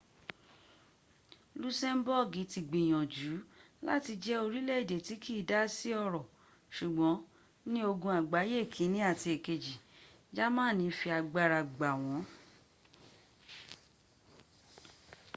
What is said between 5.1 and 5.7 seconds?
kii da